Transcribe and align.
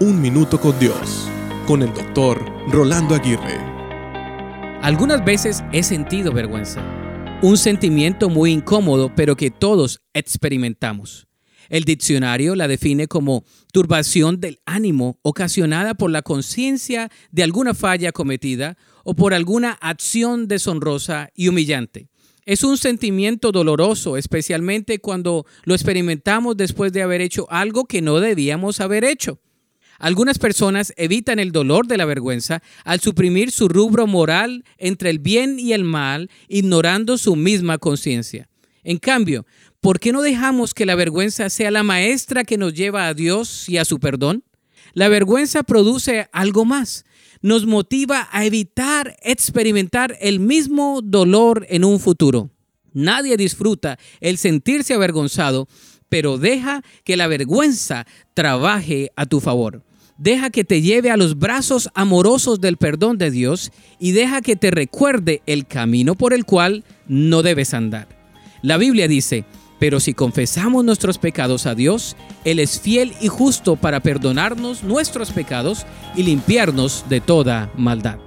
Un 0.00 0.20
Minuto 0.20 0.60
con 0.60 0.76
Dios, 0.80 1.28
con 1.68 1.80
el 1.80 1.94
doctor 1.94 2.44
Rolando 2.68 3.14
Aguirre. 3.14 3.60
Algunas 4.82 5.24
veces 5.24 5.62
he 5.72 5.84
sentido 5.84 6.32
vergüenza, 6.32 6.82
un 7.42 7.56
sentimiento 7.56 8.28
muy 8.28 8.50
incómodo, 8.50 9.14
pero 9.14 9.36
que 9.36 9.52
todos 9.52 10.02
experimentamos. 10.12 11.28
El 11.68 11.84
diccionario 11.84 12.56
la 12.56 12.66
define 12.66 13.06
como 13.06 13.44
turbación 13.72 14.40
del 14.40 14.58
ánimo 14.66 15.20
ocasionada 15.22 15.94
por 15.94 16.10
la 16.10 16.22
conciencia 16.22 17.08
de 17.30 17.44
alguna 17.44 17.72
falla 17.72 18.10
cometida 18.10 18.76
o 19.04 19.14
por 19.14 19.32
alguna 19.32 19.78
acción 19.80 20.48
deshonrosa 20.48 21.30
y 21.36 21.46
humillante. 21.46 22.08
Es 22.44 22.64
un 22.64 22.78
sentimiento 22.78 23.52
doloroso, 23.52 24.16
especialmente 24.16 24.98
cuando 24.98 25.46
lo 25.62 25.74
experimentamos 25.74 26.56
después 26.56 26.92
de 26.92 27.02
haber 27.02 27.20
hecho 27.20 27.46
algo 27.48 27.84
que 27.84 28.02
no 28.02 28.18
debíamos 28.18 28.80
haber 28.80 29.04
hecho. 29.04 29.38
Algunas 30.04 30.38
personas 30.38 30.92
evitan 30.98 31.38
el 31.38 31.50
dolor 31.50 31.86
de 31.86 31.96
la 31.96 32.04
vergüenza 32.04 32.62
al 32.84 33.00
suprimir 33.00 33.50
su 33.50 33.68
rubro 33.68 34.06
moral 34.06 34.62
entre 34.76 35.08
el 35.08 35.18
bien 35.18 35.58
y 35.58 35.72
el 35.72 35.82
mal, 35.82 36.28
ignorando 36.46 37.16
su 37.16 37.36
misma 37.36 37.78
conciencia. 37.78 38.46
En 38.82 38.98
cambio, 38.98 39.46
¿por 39.80 39.98
qué 39.98 40.12
no 40.12 40.20
dejamos 40.20 40.74
que 40.74 40.84
la 40.84 40.94
vergüenza 40.94 41.48
sea 41.48 41.70
la 41.70 41.82
maestra 41.82 42.44
que 42.44 42.58
nos 42.58 42.74
lleva 42.74 43.08
a 43.08 43.14
Dios 43.14 43.66
y 43.66 43.78
a 43.78 43.86
su 43.86 43.98
perdón? 43.98 44.44
La 44.92 45.08
vergüenza 45.08 45.62
produce 45.62 46.28
algo 46.32 46.66
más. 46.66 47.06
Nos 47.40 47.64
motiva 47.64 48.28
a 48.30 48.44
evitar 48.44 49.16
experimentar 49.22 50.18
el 50.20 50.38
mismo 50.38 51.00
dolor 51.02 51.66
en 51.70 51.82
un 51.82 51.98
futuro. 51.98 52.50
Nadie 52.92 53.38
disfruta 53.38 53.98
el 54.20 54.36
sentirse 54.36 54.92
avergonzado, 54.92 55.66
pero 56.10 56.36
deja 56.36 56.82
que 57.04 57.16
la 57.16 57.26
vergüenza 57.26 58.06
trabaje 58.34 59.10
a 59.16 59.24
tu 59.24 59.40
favor. 59.40 59.82
Deja 60.16 60.50
que 60.50 60.62
te 60.62 60.80
lleve 60.80 61.10
a 61.10 61.16
los 61.16 61.38
brazos 61.38 61.90
amorosos 61.94 62.60
del 62.60 62.76
perdón 62.76 63.18
de 63.18 63.32
Dios 63.32 63.72
y 63.98 64.12
deja 64.12 64.42
que 64.42 64.54
te 64.54 64.70
recuerde 64.70 65.42
el 65.46 65.66
camino 65.66 66.14
por 66.14 66.32
el 66.32 66.44
cual 66.44 66.84
no 67.08 67.42
debes 67.42 67.74
andar. 67.74 68.06
La 68.62 68.76
Biblia 68.76 69.08
dice, 69.08 69.44
pero 69.80 69.98
si 69.98 70.14
confesamos 70.14 70.84
nuestros 70.84 71.18
pecados 71.18 71.66
a 71.66 71.74
Dios, 71.74 72.16
Él 72.44 72.60
es 72.60 72.80
fiel 72.80 73.12
y 73.20 73.28
justo 73.28 73.74
para 73.74 74.00
perdonarnos 74.00 74.84
nuestros 74.84 75.32
pecados 75.32 75.84
y 76.16 76.22
limpiarnos 76.22 77.04
de 77.08 77.20
toda 77.20 77.72
maldad. 77.76 78.18